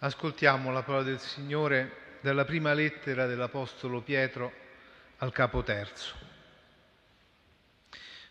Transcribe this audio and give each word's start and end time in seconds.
Ascoltiamo 0.00 0.70
la 0.70 0.84
parola 0.84 1.02
del 1.02 1.18
Signore 1.18 2.18
dalla 2.20 2.44
prima 2.44 2.72
lettera 2.72 3.26
dell'Apostolo 3.26 4.00
Pietro 4.00 4.52
al 5.16 5.32
capo 5.32 5.64
terzo. 5.64 6.14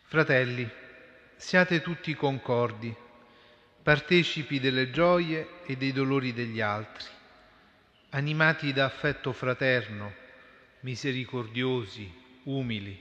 Fratelli, 0.03 0.69
siate 1.35 1.81
tutti 1.81 2.13
concordi, 2.13 2.95
partecipi 3.83 4.61
delle 4.61 4.91
gioie 4.91 5.61
e 5.65 5.75
dei 5.75 5.91
dolori 5.91 6.31
degli 6.31 6.61
altri, 6.61 7.05
animati 8.11 8.71
da 8.71 8.85
affetto 8.85 9.33
fraterno, 9.33 10.13
misericordiosi, 10.81 12.09
umili. 12.43 12.97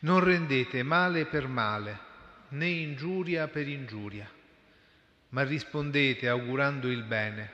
Non 0.00 0.22
rendete 0.22 0.82
male 0.82 1.24
per 1.24 1.48
male, 1.48 1.98
né 2.48 2.66
ingiuria 2.66 3.48
per 3.48 3.66
ingiuria 3.66 4.30
ma 5.36 5.42
rispondete 5.42 6.30
augurando 6.30 6.90
il 6.90 7.02
bene. 7.02 7.50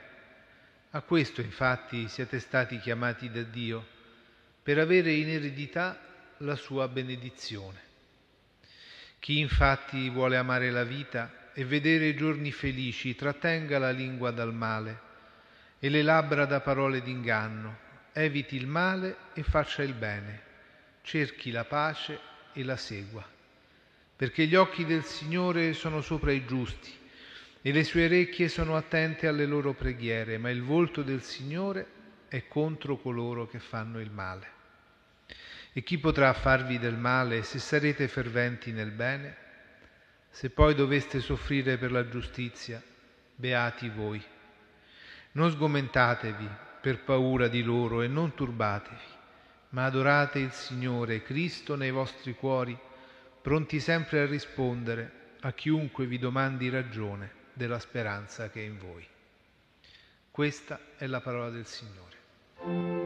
A 0.91 1.01
questo 1.01 1.41
infatti 1.41 2.07
siete 2.07 2.39
stati 2.39 2.79
chiamati 2.79 3.29
da 3.29 3.41
Dio, 3.41 3.85
per 4.63 4.79
avere 4.79 5.11
in 5.11 5.27
eredità 5.27 5.99
la 6.37 6.55
sua 6.55 6.87
benedizione. 6.87 7.81
Chi 9.19 9.39
infatti 9.39 10.09
vuole 10.09 10.37
amare 10.37 10.71
la 10.71 10.85
vita 10.85 11.51
e 11.51 11.65
vedere 11.65 12.05
i 12.05 12.15
giorni 12.15 12.53
felici, 12.53 13.15
trattenga 13.15 13.77
la 13.79 13.91
lingua 13.91 14.31
dal 14.31 14.53
male 14.53 14.99
e 15.77 15.89
le 15.89 16.03
labbra 16.03 16.45
da 16.45 16.61
parole 16.61 17.01
d'inganno, 17.01 17.79
eviti 18.13 18.55
il 18.55 18.65
male 18.65 19.17
e 19.33 19.43
faccia 19.43 19.83
il 19.83 19.93
bene, 19.93 20.41
cerchi 21.01 21.51
la 21.51 21.65
pace 21.65 22.17
e 22.53 22.63
la 22.63 22.77
segua, 22.77 23.27
perché 24.15 24.45
gli 24.45 24.55
occhi 24.55 24.85
del 24.85 25.03
Signore 25.03 25.73
sono 25.73 25.99
sopra 25.99 26.31
i 26.31 26.45
giusti 26.45 27.01
e 27.65 27.71
le 27.71 27.85
sue 27.85 28.03
orecchie 28.03 28.49
sono 28.49 28.75
attente 28.75 29.25
alle 29.25 29.45
loro 29.45 29.71
preghiere, 29.71 30.37
ma 30.37 30.49
il 30.49 30.61
volto 30.61 31.01
del 31.01 31.21
Signore 31.21 31.87
è 32.27 32.45
contro 32.49 32.97
coloro 32.97 33.47
che 33.47 33.59
fanno 33.59 34.01
il 34.01 34.11
male. 34.11 34.47
E 35.71 35.81
chi 35.81 35.97
potrà 35.97 36.33
farvi 36.33 36.77
del 36.77 36.97
male 36.97 37.41
se 37.43 37.59
sarete 37.59 38.09
ferventi 38.09 38.73
nel 38.73 38.91
bene? 38.91 39.37
Se 40.29 40.49
poi 40.49 40.75
doveste 40.75 41.21
soffrire 41.21 41.77
per 41.77 41.93
la 41.93 42.09
giustizia, 42.09 42.83
beati 43.33 43.87
voi. 43.87 44.21
Non 45.31 45.49
sgomentatevi 45.49 46.49
per 46.81 46.99
paura 47.05 47.47
di 47.47 47.63
loro 47.63 48.01
e 48.01 48.07
non 48.07 48.33
turbatevi, 48.33 49.07
ma 49.69 49.85
adorate 49.85 50.39
il 50.39 50.51
Signore 50.51 51.23
Cristo 51.23 51.77
nei 51.77 51.91
vostri 51.91 52.35
cuori, 52.35 52.77
pronti 53.41 53.79
sempre 53.79 54.19
a 54.19 54.25
rispondere 54.25 55.11
a 55.39 55.53
chiunque 55.53 56.05
vi 56.05 56.19
domandi 56.19 56.67
ragione 56.67 57.41
della 57.53 57.79
speranza 57.79 58.49
che 58.49 58.61
è 58.61 58.65
in 58.65 58.77
voi. 58.77 59.07
Questa 60.31 60.79
è 60.97 61.05
la 61.07 61.21
parola 61.21 61.49
del 61.49 61.65
Signore. 61.65 63.02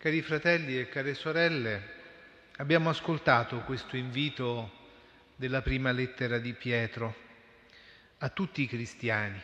Cari 0.00 0.22
fratelli 0.22 0.78
e 0.78 0.88
care 0.88 1.12
sorelle, 1.12 1.82
abbiamo 2.56 2.88
ascoltato 2.88 3.58
questo 3.64 3.98
invito 3.98 4.70
della 5.36 5.60
prima 5.60 5.90
lettera 5.92 6.38
di 6.38 6.54
Pietro 6.54 7.14
a 8.16 8.30
tutti 8.30 8.62
i 8.62 8.66
cristiani, 8.66 9.38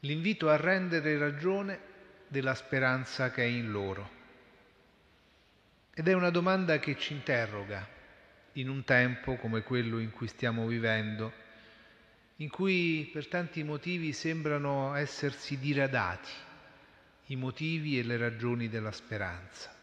l'invito 0.00 0.50
a 0.50 0.56
rendere 0.56 1.16
ragione 1.16 1.78
della 2.26 2.56
speranza 2.56 3.30
che 3.30 3.44
è 3.44 3.46
in 3.46 3.70
loro. 3.70 4.10
Ed 5.94 6.08
è 6.08 6.12
una 6.14 6.30
domanda 6.30 6.80
che 6.80 6.98
ci 6.98 7.12
interroga 7.12 7.86
in 8.54 8.68
un 8.68 8.82
tempo 8.82 9.36
come 9.36 9.62
quello 9.62 10.00
in 10.00 10.10
cui 10.10 10.26
stiamo 10.26 10.66
vivendo, 10.66 11.32
in 12.38 12.50
cui 12.50 13.08
per 13.12 13.28
tanti 13.28 13.62
motivi 13.62 14.12
sembrano 14.12 14.96
essersi 14.96 15.56
diradati 15.60 16.50
i 17.32 17.36
motivi 17.36 17.98
e 17.98 18.02
le 18.02 18.18
ragioni 18.18 18.68
della 18.68 18.92
speranza. 18.92 19.74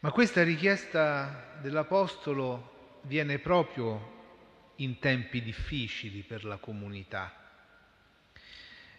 Ma 0.00 0.10
questa 0.10 0.42
richiesta 0.42 1.58
dell'Apostolo 1.60 3.00
viene 3.02 3.38
proprio 3.38 4.20
in 4.76 4.98
tempi 4.98 5.42
difficili 5.42 6.22
per 6.22 6.44
la 6.44 6.56
comunità 6.56 7.32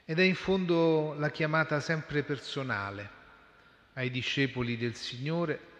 ed 0.05 0.19
è 0.19 0.23
in 0.23 0.35
fondo 0.35 1.13
la 1.17 1.29
chiamata 1.29 1.79
sempre 1.79 2.23
personale 2.23 3.21
ai 3.93 4.09
discepoli 4.09 4.77
del 4.77 4.95
Signore 4.95 5.71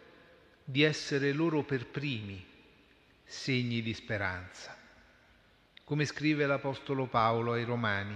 di 0.63 0.83
essere 0.83 1.31
loro 1.31 1.63
per 1.63 1.87
primi 1.87 2.45
segni 3.23 3.81
di 3.81 3.93
speranza. 3.93 4.77
Come 5.83 6.05
scrive 6.05 6.45
l'Apostolo 6.45 7.07
Paolo 7.07 7.53
ai 7.53 7.63
Romani, 7.63 8.15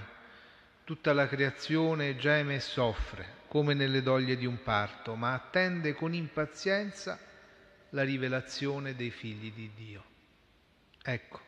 Tutta 0.87 1.11
la 1.11 1.27
creazione 1.27 2.15
geme 2.15 2.55
e 2.55 2.59
soffre, 2.61 3.39
come 3.49 3.73
nelle 3.73 4.01
doglie 4.01 4.37
di 4.37 4.45
un 4.45 4.63
parto, 4.63 5.15
ma 5.15 5.33
attende 5.33 5.93
con 5.93 6.13
impazienza 6.13 7.19
la 7.89 8.03
rivelazione 8.03 8.95
dei 8.95 9.11
figli 9.11 9.51
di 9.51 9.69
Dio. 9.75 10.03
Ecco, 11.03 11.41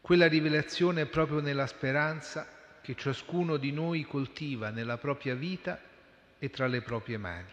quella 0.00 0.28
rivelazione 0.28 1.00
è 1.00 1.06
proprio 1.06 1.40
nella 1.40 1.66
speranza 1.66 2.46
che 2.80 2.94
ciascuno 2.94 3.56
di 3.56 3.72
noi 3.72 4.04
coltiva 4.04 4.70
nella 4.70 4.96
propria 4.96 5.34
vita 5.34 5.80
e 6.38 6.48
tra 6.48 6.68
le 6.68 6.82
proprie 6.82 7.18
mani. 7.18 7.50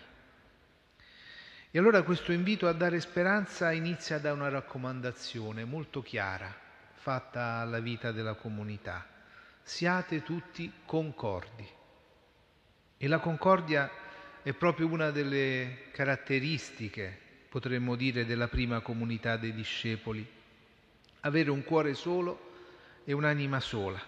E 1.72 1.80
allora 1.80 2.04
questo 2.04 2.32
invito 2.32 2.68
a 2.68 2.74
dare 2.74 3.00
speranza 3.00 3.72
inizia 3.72 4.20
da 4.20 4.32
una 4.32 4.50
raccomandazione 4.50 5.66
molto 5.66 6.04
chiara 6.04 6.56
fatta 6.94 7.56
alla 7.56 7.80
vita 7.80 8.12
della 8.12 8.36
comunità 8.36 9.18
siate 9.64 10.24
tutti 10.24 10.72
concordi. 10.86 11.68
E 12.98 13.08
la 13.08 13.20
concordia 13.20 13.90
è 14.42 14.54
proprio 14.54 14.88
una 14.88 15.12
delle 15.12 15.90
caratteristiche, 15.92 17.18
potremmo 17.50 17.96
dire, 17.96 18.26
della 18.26 18.48
prima 18.48 18.82
comunità 18.82 19.38
dei 19.38 19.54
discepoli. 19.54 20.28
Avere 21.22 21.50
un 21.50 21.64
cuore 21.64 21.94
solo 21.94 22.52
e 23.04 23.14
un'anima 23.14 23.60
sola. 23.60 24.02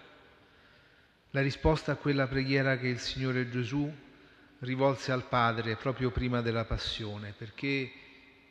La 1.31 1.41
risposta 1.41 1.93
a 1.93 1.95
quella 1.95 2.27
preghiera 2.27 2.77
che 2.77 2.87
il 2.87 2.99
Signore 2.99 3.49
Gesù 3.49 3.89
rivolse 4.59 5.11
al 5.11 5.23
Padre 5.23 5.75
proprio 5.75 6.11
prima 6.11 6.41
della 6.41 6.65
passione, 6.65 7.33
perché 7.37 7.91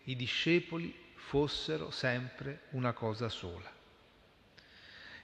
i 0.05 0.17
discepoli 0.17 0.95
fossero 1.15 1.91
sempre 1.91 2.63
una 2.71 2.93
cosa 2.93 3.29
sola. 3.29 3.71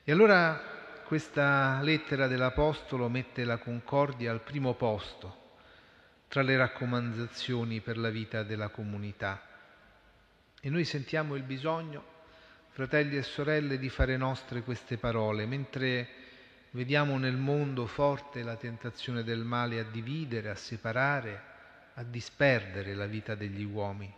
E 0.04 0.12
allora 0.12 0.75
questa 1.06 1.80
lettera 1.82 2.26
dell'Apostolo 2.26 3.08
mette 3.08 3.44
la 3.44 3.58
concordia 3.58 4.32
al 4.32 4.40
primo 4.40 4.74
posto 4.74 5.44
tra 6.26 6.42
le 6.42 6.56
raccomandazioni 6.56 7.80
per 7.80 7.96
la 7.96 8.10
vita 8.10 8.42
della 8.42 8.70
comunità. 8.70 9.40
E 10.60 10.68
noi 10.68 10.84
sentiamo 10.84 11.36
il 11.36 11.44
bisogno, 11.44 12.04
fratelli 12.70 13.16
e 13.16 13.22
sorelle, 13.22 13.78
di 13.78 13.88
fare 13.88 14.16
nostre 14.16 14.62
queste 14.62 14.98
parole, 14.98 15.46
mentre 15.46 16.08
vediamo 16.72 17.18
nel 17.18 17.36
mondo 17.36 17.86
forte 17.86 18.42
la 18.42 18.56
tentazione 18.56 19.22
del 19.22 19.44
male 19.44 19.78
a 19.78 19.84
dividere, 19.84 20.50
a 20.50 20.56
separare, 20.56 21.42
a 21.94 22.02
disperdere 22.02 22.94
la 22.94 23.06
vita 23.06 23.36
degli 23.36 23.62
uomini. 23.62 24.12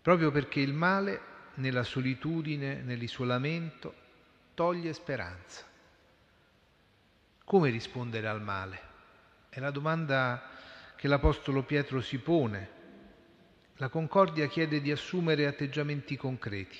Proprio 0.00 0.30
perché 0.30 0.60
il 0.60 0.74
male, 0.74 1.20
nella 1.54 1.82
solitudine, 1.82 2.82
nell'isolamento, 2.82 4.06
toglie 4.58 4.92
speranza. 4.92 5.62
Come 7.44 7.70
rispondere 7.70 8.26
al 8.26 8.42
male? 8.42 8.80
È 9.50 9.60
la 9.60 9.70
domanda 9.70 10.50
che 10.96 11.06
l'Apostolo 11.06 11.62
Pietro 11.62 12.00
si 12.00 12.18
pone. 12.18 12.68
La 13.76 13.88
Concordia 13.88 14.48
chiede 14.48 14.80
di 14.80 14.90
assumere 14.90 15.46
atteggiamenti 15.46 16.16
concreti, 16.16 16.76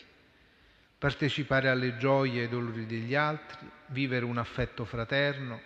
partecipare 0.98 1.68
alle 1.68 1.96
gioie 1.98 2.40
e 2.40 2.42
ai 2.42 2.48
dolori 2.48 2.84
degli 2.84 3.14
altri, 3.14 3.70
vivere 3.86 4.24
un 4.24 4.38
affetto 4.38 4.84
fraterno, 4.84 5.60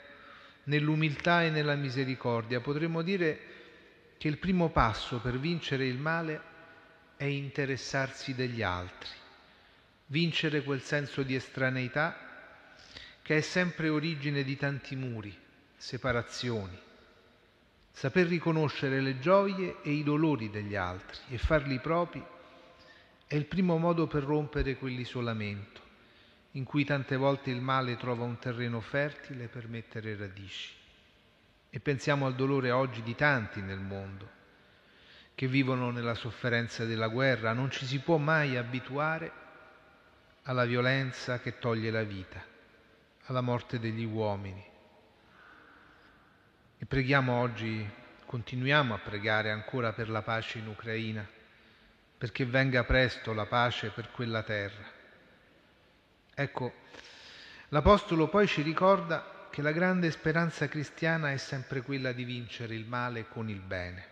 nell'umiltà 0.64 1.44
e 1.44 1.48
nella 1.48 1.76
misericordia. 1.76 2.60
Potremmo 2.60 3.00
dire 3.00 3.40
che 4.18 4.28
il 4.28 4.36
primo 4.36 4.68
passo 4.68 5.18
per 5.18 5.38
vincere 5.38 5.86
il 5.86 5.96
male 5.96 6.42
è 7.16 7.24
interessarsi 7.24 8.34
degli 8.34 8.60
altri, 8.60 9.08
vincere 10.12 10.62
quel 10.62 10.82
senso 10.82 11.22
di 11.22 11.34
estraneità 11.34 12.14
che 13.22 13.38
è 13.38 13.40
sempre 13.40 13.88
origine 13.88 14.44
di 14.44 14.56
tanti 14.56 14.94
muri, 14.94 15.34
separazioni, 15.74 16.78
saper 17.90 18.26
riconoscere 18.26 19.00
le 19.00 19.18
gioie 19.20 19.76
e 19.82 19.90
i 19.90 20.02
dolori 20.02 20.50
degli 20.50 20.76
altri 20.76 21.18
e 21.30 21.38
farli 21.38 21.78
propri 21.78 22.22
è 23.26 23.34
il 23.34 23.46
primo 23.46 23.78
modo 23.78 24.06
per 24.06 24.22
rompere 24.22 24.76
quell'isolamento 24.76 25.80
in 26.52 26.64
cui 26.64 26.84
tante 26.84 27.16
volte 27.16 27.50
il 27.50 27.62
male 27.62 27.96
trova 27.96 28.24
un 28.24 28.38
terreno 28.38 28.82
fertile 28.82 29.48
per 29.48 29.66
mettere 29.66 30.14
radici. 30.14 30.68
E 31.70 31.80
pensiamo 31.80 32.26
al 32.26 32.34
dolore 32.34 32.70
oggi 32.70 33.02
di 33.02 33.14
tanti 33.14 33.62
nel 33.62 33.80
mondo 33.80 34.28
che 35.34 35.46
vivono 35.46 35.90
nella 35.90 36.14
sofferenza 36.14 36.84
della 36.84 37.08
guerra. 37.08 37.54
Non 37.54 37.70
ci 37.70 37.86
si 37.86 37.98
può 38.00 38.18
mai 38.18 38.58
abituare 38.58 39.40
alla 40.44 40.64
violenza 40.64 41.38
che 41.38 41.58
toglie 41.58 41.90
la 41.90 42.02
vita, 42.02 42.42
alla 43.26 43.40
morte 43.40 43.78
degli 43.78 44.04
uomini. 44.04 44.64
E 46.78 46.84
preghiamo 46.84 47.38
oggi, 47.38 47.88
continuiamo 48.26 48.94
a 48.94 48.98
pregare 48.98 49.50
ancora 49.50 49.92
per 49.92 50.08
la 50.08 50.22
pace 50.22 50.58
in 50.58 50.66
Ucraina, 50.66 51.24
perché 52.18 52.44
venga 52.44 52.82
presto 52.84 53.32
la 53.32 53.46
pace 53.46 53.90
per 53.90 54.10
quella 54.10 54.42
terra. 54.42 54.90
Ecco, 56.34 56.72
l'Apostolo 57.68 58.28
poi 58.28 58.48
ci 58.48 58.62
ricorda 58.62 59.46
che 59.50 59.62
la 59.62 59.72
grande 59.72 60.10
speranza 60.10 60.66
cristiana 60.66 61.30
è 61.30 61.36
sempre 61.36 61.82
quella 61.82 62.12
di 62.12 62.24
vincere 62.24 62.74
il 62.74 62.86
male 62.86 63.28
con 63.28 63.48
il 63.48 63.60
bene. 63.60 64.06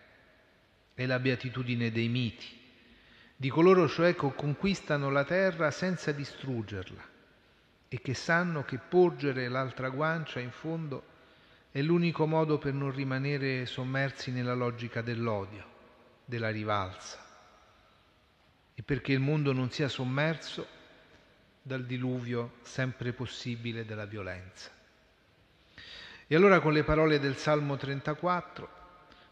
È 0.93 1.05
la 1.05 1.19
beatitudine 1.19 1.91
dei 1.91 2.07
miti, 2.07 2.60
di 3.41 3.49
coloro 3.49 3.89
cioè 3.89 4.13
che 4.13 4.31
conquistano 4.35 5.09
la 5.09 5.23
terra 5.23 5.71
senza 5.71 6.11
distruggerla 6.11 7.01
e 7.87 7.99
che 7.99 8.13
sanno 8.13 8.63
che 8.63 8.77
porgere 8.77 9.47
l'altra 9.47 9.89
guancia 9.89 10.39
in 10.39 10.51
fondo 10.51 11.03
è 11.71 11.81
l'unico 11.81 12.27
modo 12.27 12.59
per 12.59 12.73
non 12.73 12.91
rimanere 12.91 13.65
sommersi 13.65 14.29
nella 14.29 14.53
logica 14.53 15.01
dell'odio, 15.01 15.65
della 16.23 16.51
rivalsa 16.51 17.17
e 18.75 18.83
perché 18.83 19.13
il 19.13 19.19
mondo 19.19 19.53
non 19.53 19.71
sia 19.71 19.87
sommerso 19.87 20.67
dal 21.63 21.83
diluvio 21.83 22.57
sempre 22.61 23.11
possibile 23.11 23.85
della 23.85 24.05
violenza. 24.05 24.69
E 26.27 26.35
allora 26.35 26.59
con 26.59 26.73
le 26.73 26.83
parole 26.83 27.19
del 27.19 27.37
Salmo 27.37 27.75
34 27.75 28.69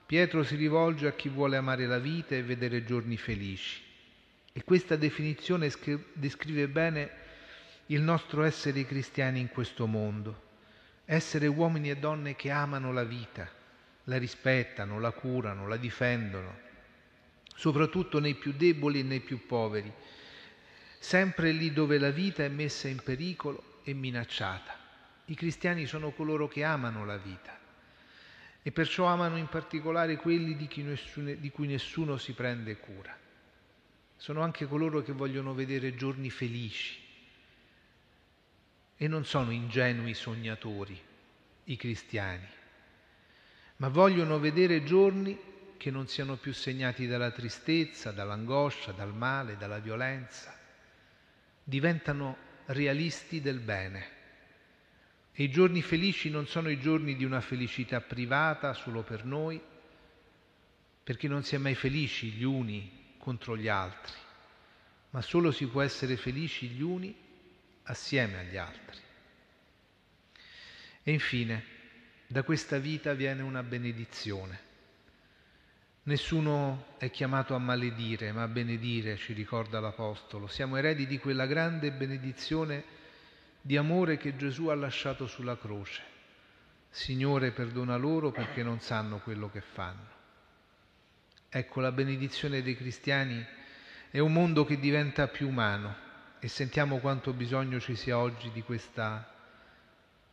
Pietro 0.07 0.41
si 0.41 0.55
rivolge 0.55 1.05
a 1.05 1.13
chi 1.13 1.29
vuole 1.29 1.57
amare 1.57 1.85
la 1.85 1.99
vita 1.99 2.33
e 2.33 2.41
vedere 2.41 2.83
giorni 2.83 3.15
felici. 3.15 3.85
E 4.51 4.63
questa 4.63 4.95
definizione 4.95 5.71
descrive 6.13 6.67
bene 6.67 7.11
il 7.87 8.01
nostro 8.01 8.43
essere 8.43 8.85
cristiani 8.85 9.39
in 9.39 9.49
questo 9.49 9.85
mondo, 9.85 10.47
essere 11.05 11.47
uomini 11.47 11.89
e 11.89 11.97
donne 11.97 12.35
che 12.35 12.49
amano 12.51 12.91
la 12.91 13.03
vita, 13.03 13.47
la 14.05 14.17
rispettano, 14.17 14.99
la 14.99 15.11
curano, 15.11 15.67
la 15.67 15.77
difendono, 15.77 16.57
soprattutto 17.55 18.19
nei 18.19 18.35
più 18.35 18.53
deboli 18.53 18.99
e 18.99 19.03
nei 19.03 19.19
più 19.19 19.45
poveri, 19.45 19.91
sempre 20.97 21.51
lì 21.51 21.71
dove 21.71 21.97
la 21.97 22.11
vita 22.11 22.43
è 22.43 22.49
messa 22.49 22.87
in 22.87 23.01
pericolo 23.03 23.81
e 23.83 23.93
minacciata. 23.93 24.77
I 25.25 25.35
cristiani 25.35 25.85
sono 25.85 26.11
coloro 26.11 26.47
che 26.47 26.63
amano 26.63 27.05
la 27.05 27.17
vita 27.17 27.57
e 28.61 28.71
perciò 28.71 29.05
amano 29.05 29.37
in 29.37 29.47
particolare 29.47 30.15
quelli 30.15 30.55
di 30.55 30.67
cui, 30.67 30.83
nessuno, 30.83 31.33
di 31.33 31.51
cui 31.51 31.67
nessuno 31.67 32.17
si 32.17 32.33
prende 32.33 32.77
cura. 32.77 33.15
Sono 34.19 34.41
anche 34.41 34.67
coloro 34.67 35.01
che 35.01 35.13
vogliono 35.13 35.53
vedere 35.53 35.95
giorni 35.95 36.29
felici 36.29 36.99
e 38.97 39.07
non 39.07 39.23
sono 39.23 39.51
ingenui 39.51 40.13
sognatori 40.13 41.01
i 41.63 41.77
cristiani, 41.77 42.45
ma 43.77 43.87
vogliono 43.87 44.37
vedere 44.37 44.83
giorni 44.83 45.39
che 45.77 45.89
non 45.89 46.07
siano 46.07 46.35
più 46.35 46.51
segnati 46.51 47.07
dalla 47.07 47.31
tristezza, 47.31 48.11
dall'angoscia, 48.11 48.91
dal 48.91 49.15
male, 49.15 49.55
dalla 49.55 49.79
violenza, 49.79 50.53
diventano 51.63 52.35
realisti 52.65 53.39
del 53.39 53.59
bene. 53.59 54.17
E 55.31 55.43
i 55.43 55.49
giorni 55.49 55.81
felici 55.81 56.29
non 56.29 56.45
sono 56.45 56.69
i 56.69 56.81
giorni 56.81 57.15
di 57.15 57.23
una 57.23 57.39
felicità 57.39 58.01
privata 58.01 58.73
solo 58.73 59.01
per 59.01 59.23
noi, 59.23 59.61
perché 61.01 61.29
non 61.29 61.45
si 61.45 61.55
è 61.55 61.57
mai 61.57 61.75
felici 61.75 62.31
gli 62.31 62.43
uni 62.43 62.97
contro 63.19 63.55
gli 63.55 63.67
altri, 63.67 64.13
ma 65.11 65.21
solo 65.21 65.51
si 65.51 65.67
può 65.67 65.81
essere 65.81 66.17
felici 66.17 66.69
gli 66.69 66.81
uni 66.81 67.15
assieme 67.83 68.39
agli 68.39 68.57
altri. 68.57 68.97
E 71.03 71.11
infine, 71.11 71.63
da 72.25 72.41
questa 72.41 72.79
vita 72.79 73.13
viene 73.13 73.43
una 73.43 73.61
benedizione 73.61 74.67
Nessuno 76.09 76.95
è 76.97 77.11
chiamato 77.11 77.53
a 77.53 77.59
maledire, 77.59 78.31
ma 78.31 78.41
a 78.41 78.47
benedire, 78.47 79.15
ci 79.15 79.33
ricorda 79.33 79.79
l'Apostolo. 79.79 80.47
Siamo 80.47 80.75
eredi 80.75 81.05
di 81.05 81.19
quella 81.19 81.45
grande 81.45 81.91
benedizione 81.91 82.83
di 83.61 83.77
amore 83.77 84.17
che 84.17 84.35
Gesù 84.35 84.69
ha 84.69 84.75
lasciato 84.75 85.27
sulla 85.27 85.55
croce. 85.55 86.01
Signore, 86.89 87.51
perdona 87.51 87.95
loro 87.95 88.31
perché 88.31 88.63
non 88.63 88.79
sanno 88.79 89.19
quello 89.19 89.51
che 89.51 89.61
fanno. 89.61 90.17
Ecco, 91.49 91.79
la 91.81 91.91
benedizione 91.91 92.61
dei 92.61 92.75
cristiani 92.75 93.45
è 94.11 94.19
un 94.19 94.31
mondo 94.31 94.65
che 94.65 94.79
diventa 94.79 95.27
più 95.27 95.47
umano 95.47 95.95
e 96.39 96.47
sentiamo 96.47 96.99
quanto 96.99 97.33
bisogno 97.33 97.79
ci 97.79 97.95
sia 97.95 98.17
oggi 98.17 98.51
di 98.51 98.61
questa 98.61 99.33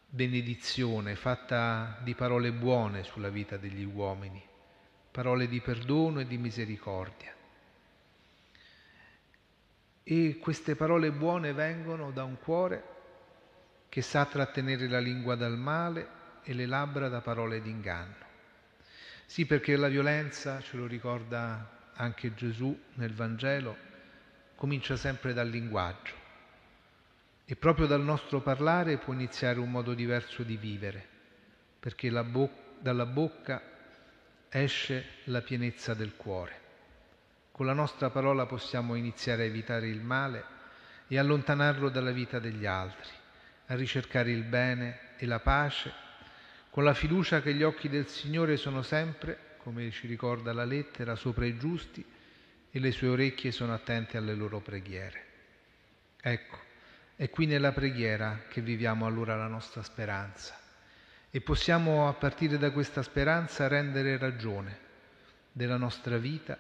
benedizione 0.09 1.17
fatta 1.17 1.99
di 2.03 2.15
parole 2.15 2.53
buone 2.53 3.03
sulla 3.03 3.29
vita 3.29 3.57
degli 3.57 3.85
uomini 3.85 4.55
parole 5.17 5.49
di 5.49 5.63
perdono 5.63 6.21
e 6.21 6.27
di 6.27 6.37
misericordia. 6.37 7.33
E 10.03 10.37
queste 10.39 10.77
parole 10.77 11.11
buone 11.11 11.55
vengono 11.55 12.11
da 12.11 12.23
un 12.23 12.39
cuore 12.39 12.85
che 13.89 14.03
sa 14.03 14.27
trattenere 14.27 14.87
la 14.89 14.99
lingua 14.99 15.35
dal 15.35 15.57
male 15.57 16.07
e 16.43 16.53
le 16.53 16.67
labbra 16.67 17.09
da 17.09 17.23
parole 17.23 17.63
d'inganno. 17.63 18.26
Sì, 19.27 19.45
perché 19.45 19.77
la 19.77 19.89
violenza, 19.89 20.61
ce 20.63 20.77
lo 20.77 20.87
ricorda 20.87 21.91
anche 21.95 22.33
Gesù 22.35 22.79
nel 22.95 23.13
Vangelo, 23.13 23.77
comincia 24.55 24.97
sempre 24.97 25.35
dal 25.35 25.49
linguaggio 25.49 26.15
e 27.45 27.57
proprio 27.57 27.87
dal 27.87 28.03
nostro 28.03 28.41
parlare 28.41 28.99
può 28.99 29.13
iniziare 29.13 29.59
un 29.59 29.71
modo 29.71 29.95
diverso 29.95 30.43
di 30.43 30.57
vivere, 30.57 31.07
perché 31.79 32.11
bo- 32.23 32.51
dalla 32.79 33.05
bocca 33.05 33.63
esce 34.49 35.05
la 35.25 35.43
pienezza 35.43 35.93
del 35.95 36.15
cuore. 36.17 36.65
Con 37.53 37.67
la 37.67 37.73
nostra 37.73 38.11
parola 38.11 38.47
possiamo 38.47 38.95
iniziare 38.95 39.43
a 39.43 39.47
evitare 39.47 39.89
il 39.89 40.01
male 40.01 40.45
e 41.09 41.19
allontanarlo 41.19 41.89
dalla 41.89 42.13
vita 42.13 42.39
degli 42.39 42.67
altri, 42.67 43.11
a 43.67 43.75
ricercare 43.75 44.31
il 44.31 44.45
bene 44.45 45.17
e 45.17 45.27
la 45.27 45.41
pace, 45.41 45.93
con 46.77 46.85
la 46.85 46.93
fiducia 46.93 47.41
che 47.41 47.55
gli 47.55 47.63
occhi 47.63 47.89
del 47.89 48.07
Signore 48.07 48.59
sono 48.59 48.83
sempre, 48.83 49.55
come 49.63 49.91
ci 49.91 50.07
ricorda 50.07 50.53
la 50.53 50.67
lettera, 50.67 51.15
sopra 51.17 51.47
i 51.47 51.57
giusti 51.57 52.05
e 52.71 52.79
le 52.79 52.91
sue 52.91 53.09
orecchie 53.09 53.51
sono 53.51 53.73
attente 53.73 54.19
alle 54.19 54.35
loro 54.35 54.61
preghiere. 54.61 55.25
Ecco, 56.21 56.59
è 57.17 57.31
qui 57.31 57.47
nella 57.47 57.73
preghiera 57.73 58.43
che 58.51 58.61
viviamo 58.61 59.07
allora 59.07 59.37
la 59.37 59.47
nostra 59.47 59.83
speranza 59.83 60.55
e 61.31 61.41
possiamo 61.41 62.09
a 62.09 62.13
partire 62.13 62.59
da 62.59 62.71
questa 62.71 63.03
speranza 63.03 63.69
rendere 63.69 64.19
ragione 64.19 64.79
della 65.53 65.79
nostra 65.79 66.19
vita 66.19 66.59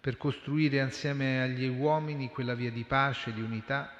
per 0.00 0.16
costruire 0.16 0.78
insieme 0.78 1.42
agli 1.42 1.68
uomini 1.68 2.30
quella 2.30 2.54
via 2.54 2.70
di 2.70 2.84
pace, 2.84 3.34
di 3.34 3.42
unità 3.42 3.92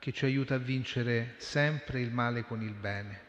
che 0.00 0.10
ci 0.10 0.24
aiuta 0.24 0.56
a 0.56 0.58
vincere 0.58 1.34
sempre 1.36 2.00
il 2.00 2.10
male 2.10 2.42
con 2.42 2.60
il 2.60 2.74
bene 2.74 3.23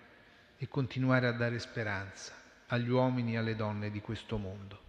e 0.66 0.68
continuare 0.68 1.28
a 1.28 1.32
dare 1.32 1.60
speranza 1.60 2.34
agli 2.68 2.90
uomini 2.90 3.34
e 3.34 3.38
alle 3.38 3.56
donne 3.56 3.92
di 3.92 4.02
questo 4.02 4.38
mondo. 4.38 4.85